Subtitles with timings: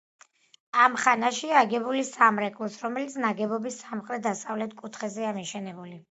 [0.83, 5.95] ამ ხანაშია აგებული სამრეკლოც, რომელიც ნაგებობის სამხრეთ-დასავლეთ კუთხეზეა დაშენებული.